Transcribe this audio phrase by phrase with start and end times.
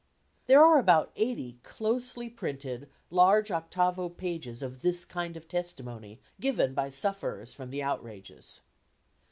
[0.47, 6.73] There are about eighty, closely printed, large octavo pages of this kind of testimony given
[6.73, 8.61] by sufferers from the outrages.